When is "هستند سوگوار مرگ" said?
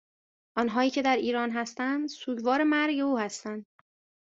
1.51-2.99